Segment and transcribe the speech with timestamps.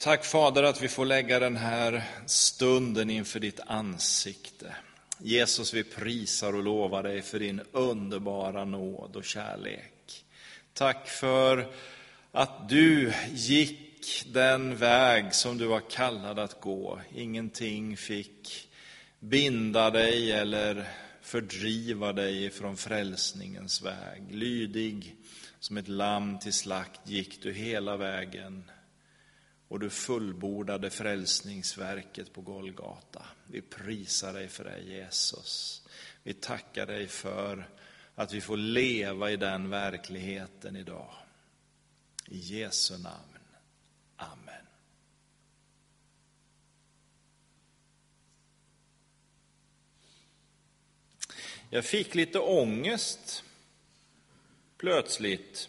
[0.00, 4.74] Tack Fader att vi får lägga den här stunden inför ditt ansikte.
[5.18, 10.24] Jesus, vi prisar och lovar dig för din underbara nåd och kärlek.
[10.72, 11.72] Tack för
[12.32, 17.00] att du gick den väg som du var kallad att gå.
[17.14, 18.68] Ingenting fick
[19.20, 20.88] binda dig eller
[21.22, 24.22] fördriva dig från frälsningens väg.
[24.30, 25.16] Lydig
[25.60, 28.64] som ett lamm till slakt gick du hela vägen
[29.68, 33.26] och du fullbordade frälsningsverket på Golgata.
[33.46, 35.82] Vi prisar dig för det Jesus.
[36.22, 37.68] Vi tackar dig för
[38.14, 41.14] att vi får leva i den verkligheten idag.
[42.26, 43.38] I Jesu namn.
[44.16, 44.66] Amen.
[51.70, 53.44] Jag fick lite ångest
[54.78, 55.68] plötsligt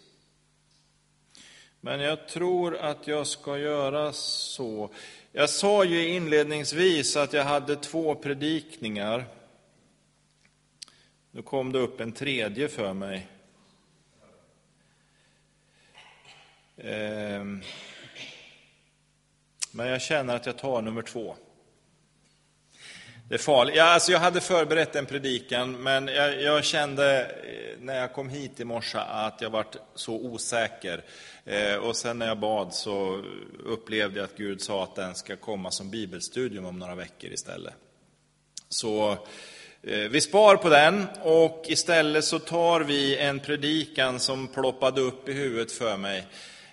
[1.82, 4.90] men jag tror att jag ska göra så.
[5.32, 9.26] Jag sa ju inledningsvis att jag hade två predikningar.
[11.32, 13.28] Nu kom det upp en tredje för mig.
[16.78, 17.62] Ehm.
[19.72, 21.36] Men jag känner att jag tar nummer två.
[23.30, 23.76] Det är farligt.
[23.76, 28.30] Ja, alltså jag hade förberett en predikan, men jag, jag, kände eh, när jag kom
[28.30, 31.04] hit i morse att jag varit så osäker.
[31.46, 33.24] Eh, och sen när jag bad så
[33.66, 37.74] upplevde jag att Gud sa att den ska komma som bibelstudium om några veckor istället.
[38.70, 39.12] Så
[39.84, 45.30] eh, vi spar på den och istället så tar vi en predikan som ploppade upp
[45.30, 46.28] i huvudet för mig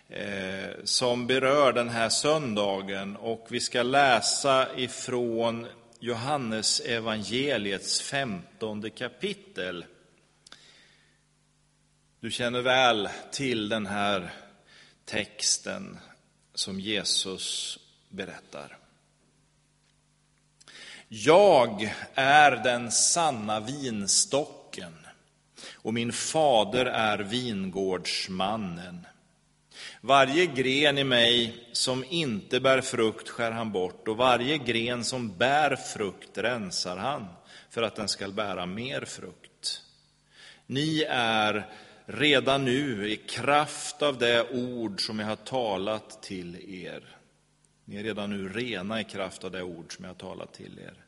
[0.08, 5.66] eh, som berör den här söndagen och vi ska läsa ifrån
[6.00, 9.84] Johannes evangeliets femtonde kapitel.
[12.20, 14.32] Du känner väl till den här
[15.04, 15.98] texten
[16.54, 18.78] som Jesus berättar.
[21.08, 25.06] Jag är den sanna vinstocken
[25.72, 29.06] och min fader är vingårdsmannen.
[30.00, 35.36] Varje gren i mig som inte bär frukt skär han bort och varje gren som
[35.36, 37.26] bär frukt rensar han
[37.70, 39.82] för att den skall bära mer frukt.
[40.66, 41.66] Ni är
[42.06, 47.16] redan nu i kraft av det ord som jag har talat till er.
[47.84, 50.78] Ni är redan nu rena i kraft av det ord som jag har talat till
[50.78, 51.05] er.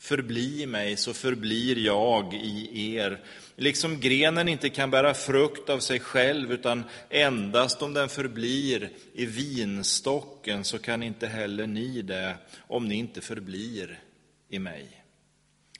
[0.00, 3.20] Förbli mig, så förblir jag i er.
[3.56, 9.26] Liksom grenen inte kan bära frukt av sig själv, utan endast om den förblir i
[9.26, 14.00] vinstocken, så kan inte heller ni det, om ni inte förblir
[14.48, 14.86] i mig.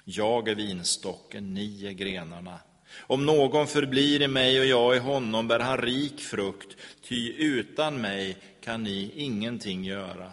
[0.05, 2.59] Jag är vinstocken, ni är grenarna.
[2.99, 6.77] Om någon förblir i mig och jag i honom bär han rik frukt,
[7.09, 10.33] ty utan mig kan ni ingenting göra.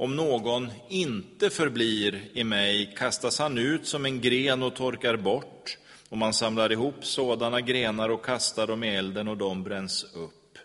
[0.00, 5.78] Om någon inte förblir i mig kastas han ut som en gren och torkar bort,
[6.08, 10.58] och man samlar ihop sådana grenar och kastar dem i elden och de bränns upp.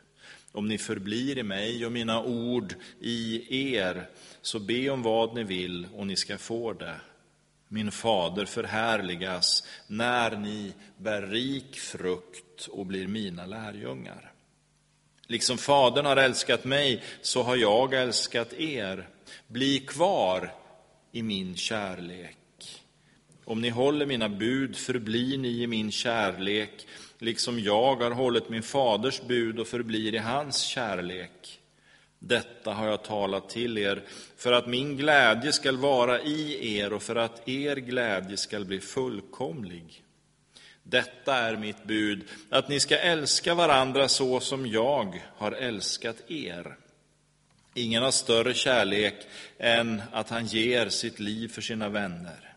[0.51, 4.09] Om ni förblir i mig och mina ord i er,
[4.41, 6.95] så be om vad ni vill och ni ska få det.
[7.67, 14.34] Min fader förhärligas när ni bär rik frukt och blir mina lärjungar.
[15.27, 19.09] Liksom Fadern har älskat mig, så har jag älskat er.
[19.47, 20.53] Bli kvar
[21.11, 22.37] i min kärlek.
[23.45, 26.87] Om ni håller mina bud förblir ni i min kärlek,
[27.19, 31.59] liksom jag har hållit min faders bud och förblir i hans kärlek.
[32.19, 34.03] Detta har jag talat till er,
[34.37, 38.79] för att min glädje skall vara i er och för att er glädje skall bli
[38.79, 40.04] fullkomlig.
[40.87, 46.77] Detta är mitt bud, att ni ska älska varandra så som jag har älskat er.
[47.73, 49.15] Ingen har större kärlek
[49.57, 52.55] än att han ger sitt liv för sina vänner.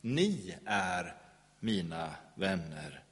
[0.00, 1.14] Ni är
[1.60, 3.02] mina vänner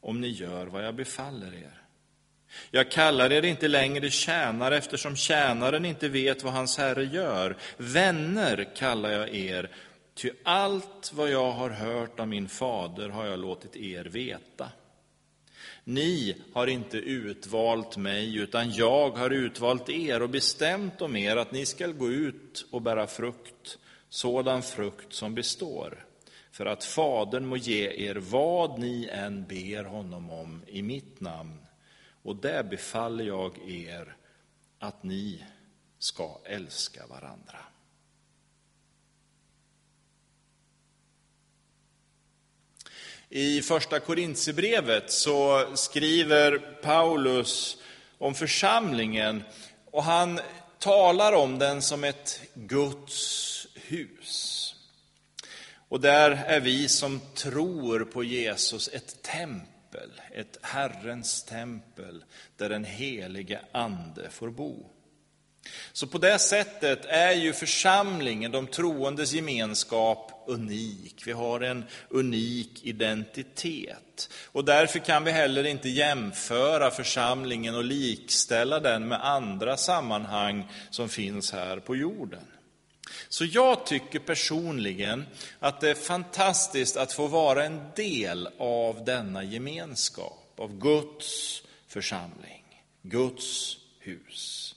[0.00, 1.82] om ni gör vad jag befaller er.
[2.70, 7.56] Jag kallar er inte längre tjänare eftersom tjänaren inte vet vad hans herre gör.
[7.76, 9.70] Vänner kallar jag er,
[10.16, 14.70] ty allt vad jag har hört av min fader har jag låtit er veta.
[15.84, 21.52] Ni har inte utvalt mig, utan jag har utvalt er och bestämt om er att
[21.52, 23.78] ni skall gå ut och bära frukt,
[24.08, 26.06] sådan frukt som består,
[26.52, 31.66] för att Fadern må ge er vad ni än ber honom om i mitt namn.
[32.22, 34.16] Och där befaller jag er
[34.78, 35.44] att ni
[35.98, 37.58] ska älska varandra.
[43.30, 47.76] I första Korintierbrevet så skriver Paulus
[48.18, 49.42] om församlingen
[49.90, 50.40] och han
[50.78, 54.74] talar om den som ett Guds hus.
[55.88, 62.24] Och där är vi som tror på Jesus ett tempel, ett Herrens tempel,
[62.56, 64.86] där den helige Ande får bo.
[65.92, 71.22] Så på det sättet är ju församlingen, de troendes gemenskap, unik.
[71.26, 74.30] Vi har en unik identitet.
[74.52, 81.08] Och därför kan vi heller inte jämföra församlingen och likställa den med andra sammanhang som
[81.08, 82.46] finns här på jorden.
[83.28, 85.26] Så jag tycker personligen
[85.58, 92.64] att det är fantastiskt att få vara en del av denna gemenskap, av Guds församling,
[93.02, 94.74] Guds hus.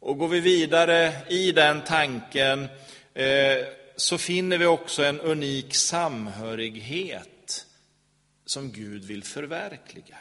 [0.00, 2.68] Och går vi vidare i den tanken
[3.14, 3.56] eh,
[4.02, 7.66] så finner vi också en unik samhörighet
[8.46, 10.16] som Gud vill förverkliga.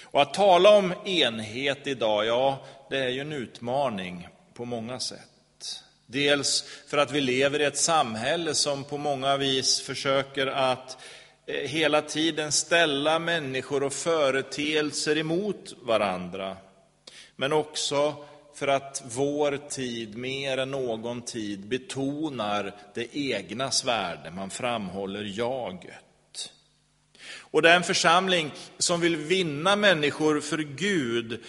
[0.00, 5.82] Och att tala om enhet idag, ja, det är ju en utmaning på många sätt.
[6.06, 10.98] Dels för att vi lever i ett samhälle som på många vis försöker att
[11.46, 16.56] eh, hela tiden ställa människor och företeelser emot varandra.
[17.36, 24.30] Men också för att vår tid mer än någon tid betonar det egnas värde.
[24.30, 26.52] Man framhåller jaget.
[27.38, 31.40] Och den församling som vill vinna människor för Gud,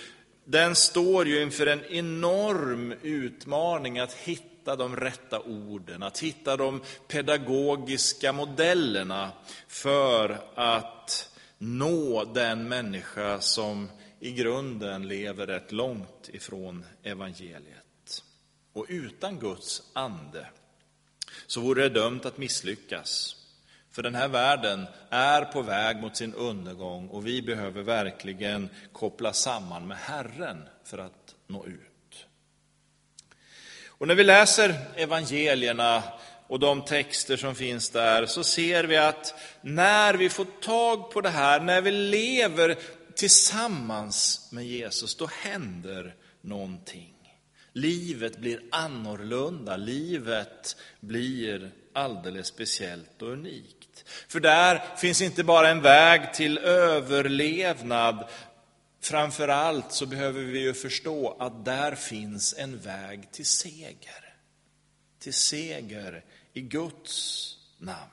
[0.45, 6.81] den står ju inför en enorm utmaning att hitta de rätta orden, att hitta de
[7.07, 9.31] pedagogiska modellerna
[9.67, 13.89] för att nå den människa som
[14.23, 18.23] i grunden lever rätt långt ifrån evangeliet.
[18.73, 20.47] Och utan Guds ande
[21.47, 23.35] så vore det dömt att misslyckas.
[23.91, 29.33] För den här världen är på väg mot sin undergång och vi behöver verkligen koppla
[29.33, 32.25] samman med Herren för att nå ut.
[33.87, 36.03] Och när vi läser evangelierna
[36.47, 41.21] och de texter som finns där så ser vi att när vi får tag på
[41.21, 42.77] det här, när vi lever
[43.15, 47.13] tillsammans med Jesus, då händer någonting.
[47.73, 54.09] Livet blir annorlunda, livet blir alldeles speciellt och unikt.
[54.27, 58.29] För där finns inte bara en väg till överlevnad,
[59.01, 64.35] framför allt så behöver vi ju förstå att där finns en väg till seger.
[65.19, 66.23] Till seger
[66.53, 68.09] i Guds namn.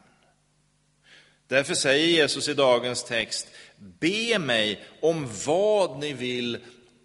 [1.51, 3.49] Därför säger Jesus i dagens text,
[3.81, 6.59] Be mig om vad ni vill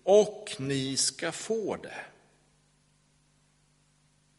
[0.04, 2.06] och ni ska få det.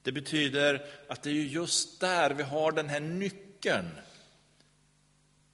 [0.03, 3.91] Det betyder att det är just där vi har den här nyckeln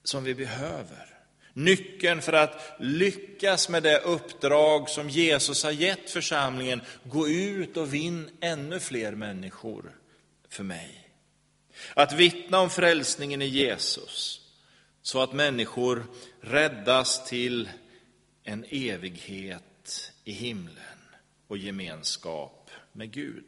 [0.04, 1.06] som vi behöver.
[1.52, 7.94] Nyckeln för att lyckas med det uppdrag som Jesus har gett församlingen, gå ut och
[7.94, 9.96] vinn ännu fler människor
[10.48, 11.08] för mig.
[11.94, 14.40] Att vittna om frälsningen i Jesus
[15.02, 16.06] så att människor
[16.42, 17.68] räddas till
[18.44, 20.98] en evighet i himlen
[21.48, 23.44] och gemenskap med Gud.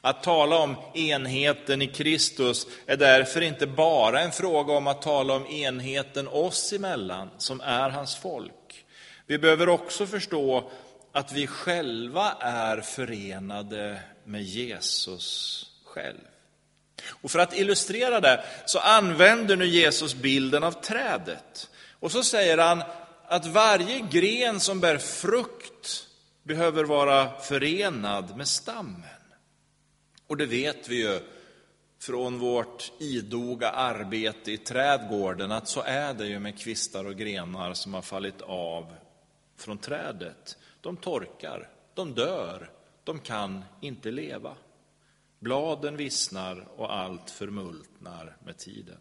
[0.00, 5.34] Att tala om enheten i Kristus är därför inte bara en fråga om att tala
[5.34, 8.84] om enheten oss emellan, som är hans folk.
[9.26, 10.70] Vi behöver också förstå
[11.12, 16.33] att vi själva är förenade med Jesus själv.
[17.06, 21.70] Och för att illustrera det så använder nu Jesus bilden av trädet.
[22.00, 22.82] Och så säger han
[23.26, 26.08] att varje gren som bär frukt
[26.42, 29.04] behöver vara förenad med stammen.
[30.26, 31.20] Och det vet vi ju
[32.00, 37.74] från vårt idoga arbete i trädgården att så är det ju med kvistar och grenar
[37.74, 38.94] som har fallit av
[39.56, 40.56] från trädet.
[40.80, 42.70] De torkar, de dör,
[43.04, 44.54] de kan inte leva.
[45.44, 48.98] Bladen vissnar och allt förmultnar med tiden.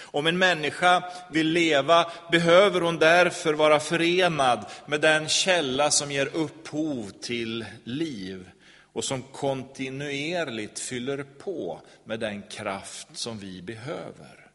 [0.00, 6.36] Om en människa vill leva behöver hon därför vara förenad med den källa som ger
[6.36, 8.50] upphov till liv
[8.92, 14.50] och som kontinuerligt fyller på med den kraft som vi behöver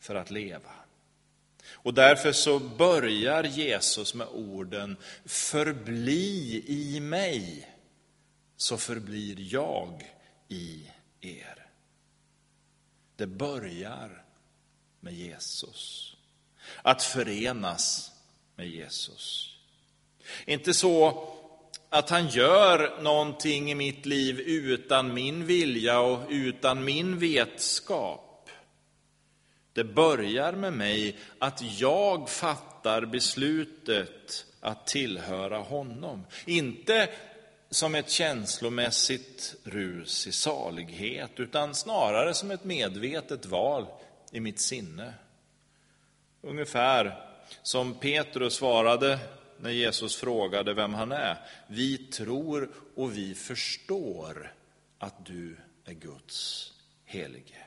[0.00, 0.72] för att leva.
[1.70, 7.68] Och därför så börjar Jesus med orden Förbli i mig,
[8.56, 10.17] så förblir jag
[10.48, 10.90] i
[11.20, 11.66] er.
[13.16, 14.24] Det börjar
[15.00, 16.16] med Jesus.
[16.82, 18.12] Att förenas
[18.56, 19.56] med Jesus.
[20.46, 21.28] Inte så
[21.88, 28.50] att han gör någonting i mitt liv utan min vilja och utan min vetskap.
[29.72, 36.26] Det börjar med mig att jag fattar beslutet att tillhöra honom.
[36.46, 37.08] Inte
[37.70, 43.86] som ett känslomässigt rus i salighet, utan snarare som ett medvetet val
[44.32, 45.14] i mitt sinne.
[46.42, 47.24] Ungefär
[47.62, 49.18] som Petrus svarade
[49.60, 51.36] när Jesus frågade vem han är.
[51.66, 54.54] Vi tror och vi förstår
[54.98, 56.72] att du är Guds
[57.04, 57.64] helige.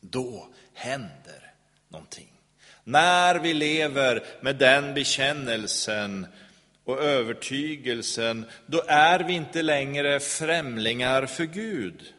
[0.00, 1.54] Då händer
[1.88, 2.32] någonting.
[2.84, 6.26] När vi lever med den bekännelsen
[6.84, 12.14] och övertygelsen, då är vi inte längre främlingar för Gud.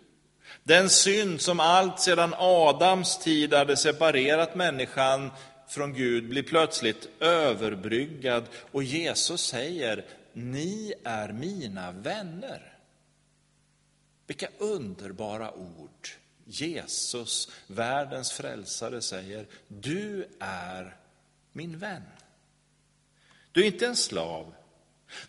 [0.64, 5.32] Den synd som allt sedan Adams tid hade separerat människan
[5.68, 12.78] från Gud blir plötsligt överbryggad och Jesus säger, ni är mina vänner.
[14.28, 16.10] Vilka underbara ord
[16.46, 20.98] Jesus, världens frälsare, säger, du är
[21.52, 22.04] min vän.
[23.54, 24.54] Du är inte en slav,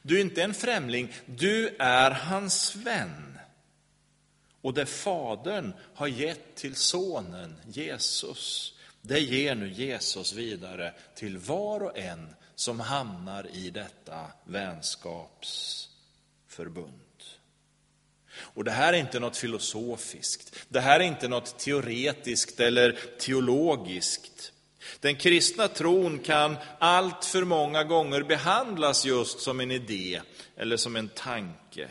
[0.03, 3.39] du är inte en främling, du är hans vän.
[4.61, 11.81] Och det Fadern har gett till Sonen, Jesus, det ger nu Jesus vidare till var
[11.81, 17.01] och en som hamnar i detta vänskapsförbund.
[18.37, 24.53] Och det här är inte något filosofiskt, det här är inte något teoretiskt eller teologiskt.
[25.01, 30.21] Den kristna tron kan allt för många gånger behandlas just som en idé
[30.57, 31.89] eller som en tanke.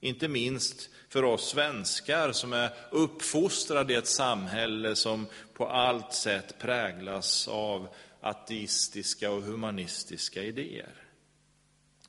[0.00, 6.58] Inte minst för oss svenskar som är uppfostrade i ett samhälle som på allt sätt
[6.58, 7.88] präglas av
[8.20, 11.01] ateistiska och humanistiska idéer.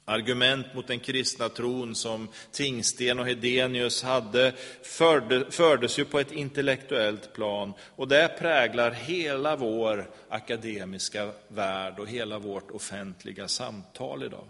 [0.06, 6.32] Argument mot den kristna tron som Tingsten och Hedenius hade förde, fördes ju på ett
[6.32, 14.48] intellektuellt plan och det präglar hela vår akademiska värld och hela vårt offentliga samtal idag.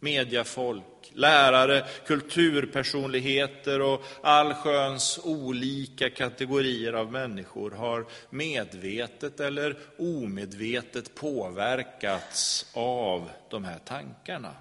[0.00, 13.30] Mediafolk, lärare, kulturpersonligheter och allsköns olika kategorier av människor har medvetet eller omedvetet påverkats av
[13.50, 14.54] de här tankarna.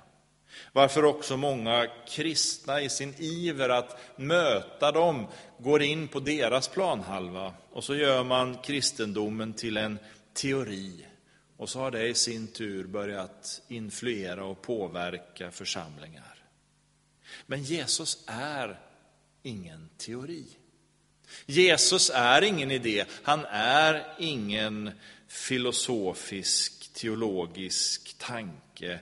[0.73, 7.53] Varför också många kristna i sin iver att möta dem går in på deras planhalva
[7.71, 9.99] och så gör man kristendomen till en
[10.33, 11.05] teori.
[11.57, 16.35] Och så har det i sin tur börjat influera och påverka församlingar.
[17.45, 18.79] Men Jesus är
[19.43, 20.45] ingen teori.
[21.45, 24.91] Jesus är ingen idé, han är ingen
[25.27, 28.99] filosofisk, teologisk tanke,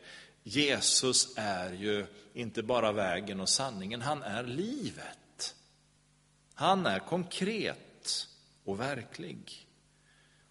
[0.47, 5.55] Jesus är ju inte bara vägen och sanningen, han är livet.
[6.53, 8.27] Han är konkret
[8.65, 9.67] och verklig.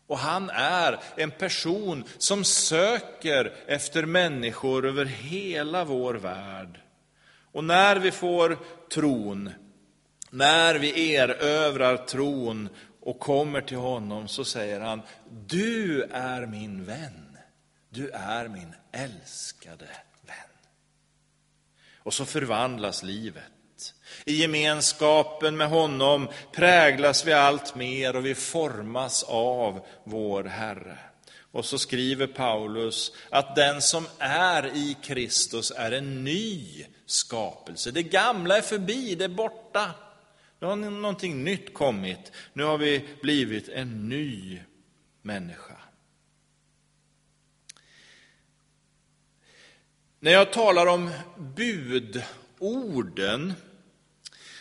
[0.06, 6.80] Och han är en person som söker efter människor över hela vår värld.
[7.52, 8.58] Och när vi får
[8.90, 9.50] tron,
[10.30, 12.68] när vi erövrar tron
[13.00, 15.02] och kommer till honom så säger han,
[15.46, 17.25] du är min vän.
[17.96, 19.88] Du är min älskade
[20.22, 20.36] vän.
[21.98, 23.94] Och så förvandlas livet.
[24.24, 30.98] I gemenskapen med honom präglas vi allt mer och vi formas av vår Herre.
[31.52, 37.90] Och så skriver Paulus att den som är i Kristus är en ny skapelse.
[37.90, 39.90] Det gamla är förbi, det är borta.
[40.60, 42.32] Nu har någonting nytt kommit.
[42.52, 44.60] Nu har vi blivit en ny
[45.22, 45.75] människa.
[50.26, 51.11] När jag talar om
[51.56, 53.52] budorden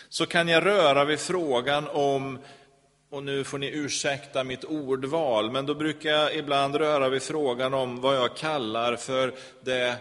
[0.09, 2.39] så kan jag röra vid frågan om,
[3.09, 7.73] och nu får ni ursäkta mitt ordval, men då brukar jag ibland röra vid frågan
[7.73, 9.95] om vad jag kallar för det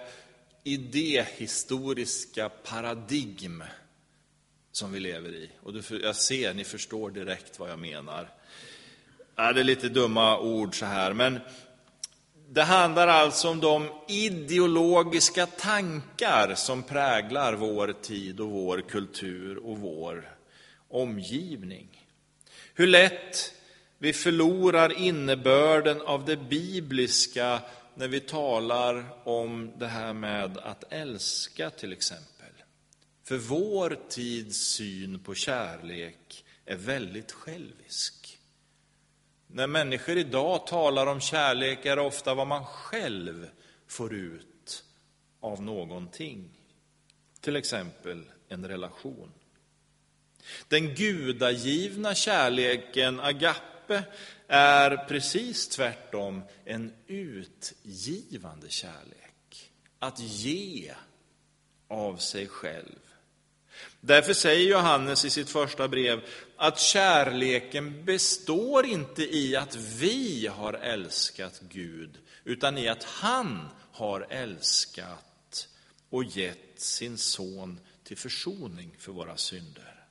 [0.64, 3.64] idéhistoriska paradigm
[4.72, 5.50] som vi lever i.
[5.62, 8.28] Och jag ser, ni förstår direkt vad jag menar.
[9.36, 11.40] Det är lite dumma ord så här, men
[12.48, 19.78] det handlar alltså om de ideologiska tankar som präglar vår tid och vår kultur och
[19.78, 20.36] vår
[20.88, 22.04] omgivning.
[22.74, 23.52] Hur lätt
[23.98, 27.60] vi förlorar innebörden av det bibliska
[27.94, 32.52] när vi talar om det här med att älska till exempel.
[33.24, 38.23] För vår tids syn på kärlek är väldigt självisk.
[39.54, 43.48] När människor idag talar om kärlek är det ofta vad man själv
[43.86, 44.84] får ut
[45.40, 46.50] av någonting.
[47.40, 49.32] Till exempel en relation.
[50.68, 54.04] Den gudagivna kärleken, agape,
[54.48, 59.70] är precis tvärtom en utgivande kärlek.
[59.98, 60.94] Att ge
[61.88, 63.00] av sig själv.
[64.06, 66.20] Därför säger Johannes i sitt första brev
[66.56, 74.26] att kärleken består inte i att vi har älskat Gud, utan i att han har
[74.30, 75.68] älskat
[76.10, 80.04] och gett sin son till försoning för våra synder.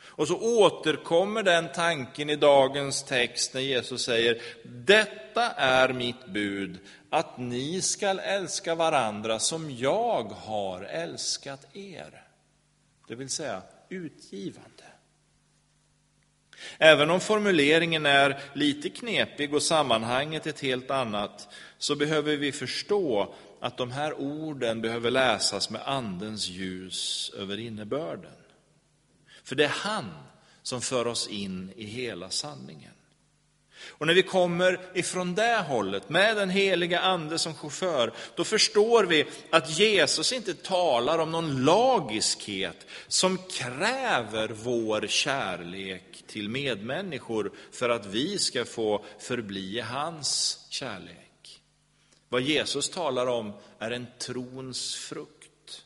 [0.00, 6.78] Och så återkommer den tanken i dagens text när Jesus säger, detta är mitt bud,
[7.10, 12.27] att ni skall älska varandra som jag har älskat er.
[13.08, 14.84] Det vill säga utgivande.
[16.78, 21.48] Även om formuleringen är lite knepig och sammanhanget ett helt annat,
[21.78, 28.32] så behöver vi förstå att de här orden behöver läsas med Andens ljus över innebörden.
[29.44, 30.10] För det är han
[30.62, 32.92] som för oss in i hela sanningen.
[33.86, 39.04] Och när vi kommer ifrån det hållet, med den heliga Ande som chaufför, då förstår
[39.04, 47.88] vi att Jesus inte talar om någon lagiskhet som kräver vår kärlek till medmänniskor för
[47.88, 51.60] att vi ska få förbli i hans kärlek.
[52.28, 55.84] Vad Jesus talar om är en trons frukt.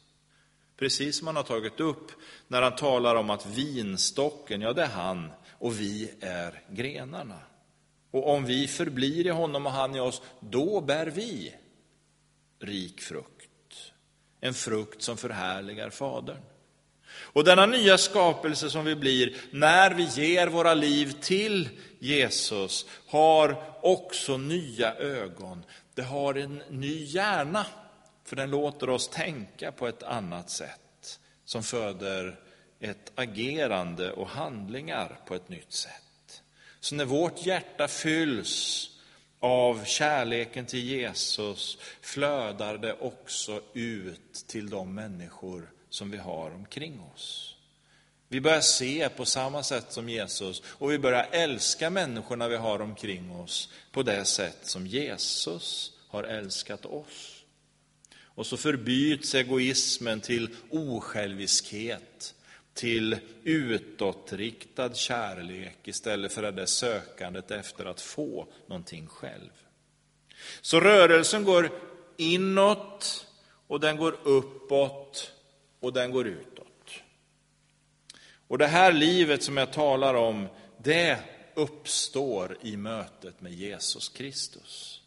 [0.78, 2.10] Precis som han har tagit upp
[2.48, 7.38] när han talar om att vinstocken, ja det är han och vi är grenarna.
[8.12, 11.54] Och om vi förblir i honom och han i oss, då bär vi
[12.60, 13.48] rik frukt.
[14.40, 16.42] En frukt som förhärligar Fadern.
[17.14, 23.64] Och denna nya skapelse som vi blir när vi ger våra liv till Jesus har
[23.82, 25.64] också nya ögon.
[25.94, 27.66] Det har en ny hjärna,
[28.24, 32.40] för den låter oss tänka på ett annat sätt som föder
[32.80, 36.01] ett agerande och handlingar på ett nytt sätt.
[36.82, 38.88] Så när vårt hjärta fylls
[39.40, 47.00] av kärleken till Jesus flödar det också ut till de människor som vi har omkring
[47.14, 47.56] oss.
[48.28, 52.80] Vi börjar se på samma sätt som Jesus och vi börjar älska människorna vi har
[52.80, 57.44] omkring oss på det sätt som Jesus har älskat oss.
[58.14, 62.34] Och så förbyts egoismen till osjälviskhet,
[62.74, 69.50] till utåtriktad kärlek istället för det sökandet efter att få någonting själv.
[70.60, 71.70] Så rörelsen går
[72.16, 73.26] inåt
[73.66, 75.32] och den går uppåt
[75.80, 76.66] och den går utåt.
[78.48, 81.18] Och det här livet som jag talar om, det
[81.54, 85.02] uppstår i mötet med Jesus Kristus.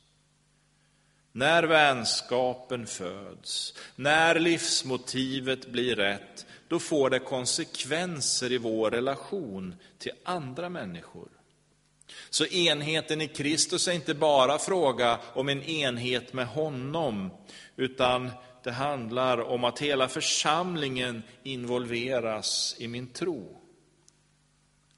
[1.32, 10.12] När vänskapen föds, när livsmotivet blir rätt, då får det konsekvenser i vår relation till
[10.24, 11.30] andra människor.
[12.30, 17.30] Så enheten i Kristus är inte bara fråga om en enhet med honom,
[17.76, 18.32] utan
[18.64, 23.62] det handlar om att hela församlingen involveras i min tro.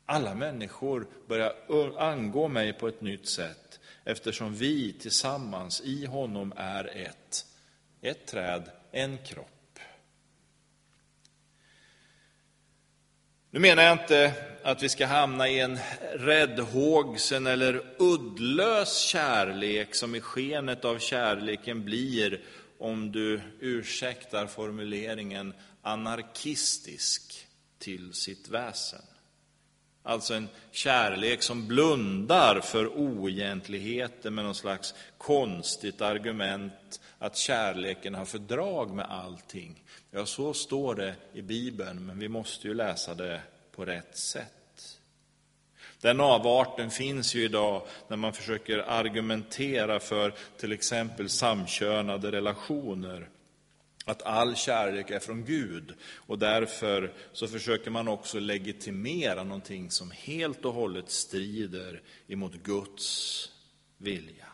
[0.06, 1.54] Alla människor börjar
[1.98, 7.46] angå mig på ett nytt sätt eftersom vi tillsammans i honom är ett.
[8.02, 9.57] Ett träd, en kropp.
[13.58, 15.80] Nu menar jag inte att vi ska hamna i en
[16.14, 22.42] räddhågsen eller uddlös kärlek som i skenet av kärleken blir
[22.80, 27.48] om du ursäktar formuleringen, anarkistisk
[27.80, 29.02] till sitt väsen.
[30.08, 38.26] Alltså en kärlek som blundar för oegentligheter med någon slags konstigt argument att kärleken har
[38.26, 39.84] fördrag med allting.
[40.12, 43.42] Ja, så står det i Bibeln, men vi måste ju läsa det
[43.76, 44.98] på rätt sätt.
[46.02, 53.30] Den avarten finns ju idag när man försöker argumentera för till exempel samkönade relationer.
[54.08, 60.12] Att all kärlek är från Gud och därför så försöker man också legitimera någonting som
[60.12, 63.52] helt och hållet strider emot Guds
[63.98, 64.46] vilja.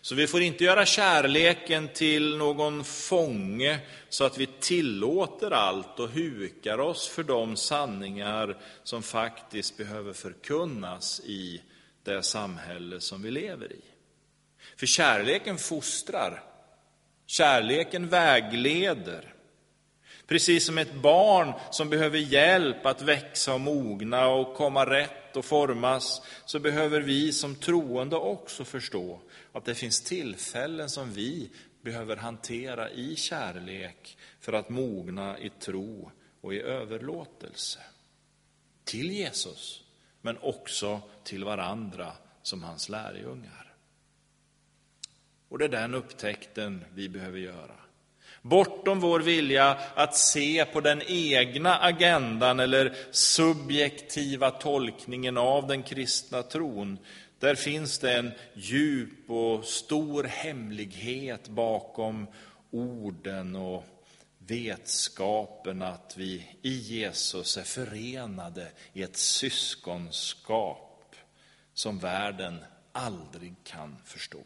[0.00, 6.10] Så vi får inte göra kärleken till någon fånge så att vi tillåter allt och
[6.10, 11.62] hukar oss för de sanningar som faktiskt behöver förkunnas i
[12.04, 13.82] det samhälle som vi lever i.
[14.76, 16.51] För kärleken fostrar,
[17.32, 19.34] kärleken vägleder.
[20.26, 25.44] Precis som ett barn som behöver hjälp att växa och mogna och komma rätt och
[25.44, 29.20] formas, så behöver vi som troende också förstå
[29.52, 31.50] att det finns tillfällen som vi
[31.82, 37.78] behöver hantera i kärlek för att mogna i tro och i överlåtelse.
[38.84, 39.82] Till Jesus,
[40.20, 43.71] men också till varandra som hans lärjungar.
[45.52, 47.74] Och det är den upptäckten vi behöver göra.
[48.42, 56.42] Bortom vår vilja att se på den egna agendan eller subjektiva tolkningen av den kristna
[56.42, 56.98] tron,
[57.38, 62.26] där finns det en djup och stor hemlighet bakom
[62.70, 63.84] orden och
[64.38, 71.16] vetskapen att vi i Jesus är förenade i ett syskonskap
[71.74, 74.42] som världen aldrig kan förstå.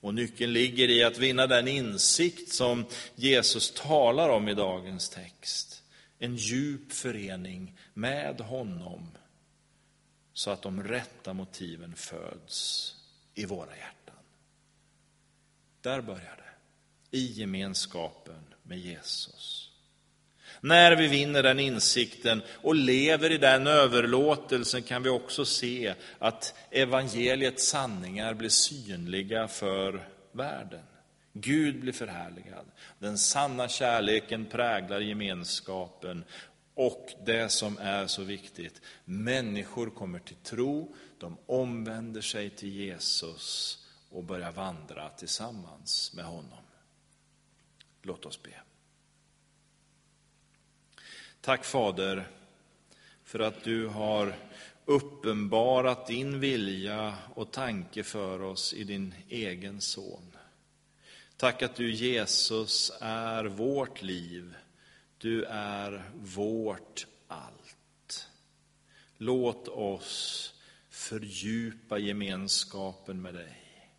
[0.00, 2.84] Och nyckeln ligger i att vinna den insikt som
[3.14, 5.82] Jesus talar om i dagens text.
[6.18, 9.08] En djup förening med honom
[10.32, 12.94] så att de rätta motiven föds
[13.34, 14.24] i våra hjärtan.
[15.80, 19.67] Där börjar det, i gemenskapen med Jesus.
[20.60, 26.54] När vi vinner den insikten och lever i den överlåtelsen kan vi också se att
[26.70, 30.82] evangeliets sanningar blir synliga för världen.
[31.32, 32.66] Gud blir förhärligad.
[32.98, 36.24] Den sanna kärleken präglar gemenskapen
[36.74, 43.78] och det som är så viktigt, människor kommer till tro, de omvänder sig till Jesus
[44.10, 46.58] och börjar vandra tillsammans med honom.
[48.02, 48.67] Låt oss be.
[51.48, 52.28] Tack Fader
[53.24, 54.34] för att du har
[54.84, 60.36] uppenbarat din vilja och tanke för oss i din egen son.
[61.36, 64.54] Tack att du Jesus är vårt liv,
[65.18, 68.28] du är vårt allt.
[69.16, 70.54] Låt oss
[70.88, 73.90] fördjupa gemenskapen med dig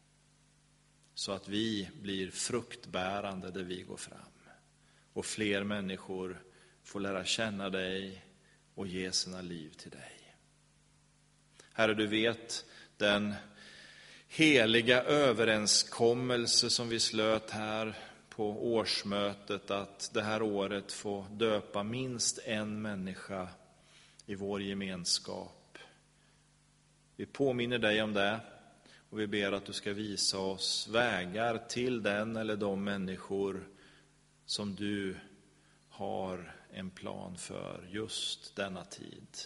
[1.13, 4.19] så att vi blir fruktbärande där vi går fram
[5.13, 6.43] och fler människor
[6.89, 8.23] få lära känna dig
[8.75, 10.35] och ge sina liv till dig.
[11.73, 12.65] Herre, du vet
[12.97, 13.33] den
[14.27, 17.97] heliga överenskommelse som vi slöt här
[18.29, 23.47] på årsmötet att det här året få döpa minst en människa
[24.25, 25.77] i vår gemenskap.
[27.15, 28.39] Vi påminner dig om det
[29.09, 33.67] och vi ber att du ska visa oss vägar till den eller de människor
[34.45, 35.15] som du
[35.89, 39.37] har en plan för just denna tid.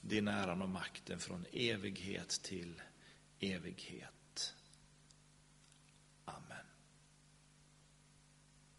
[0.00, 2.82] Din äran och makten från evighet till
[3.40, 4.17] evighet.